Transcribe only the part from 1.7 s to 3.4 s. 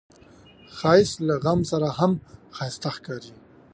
سره هم ښايسته ښکاري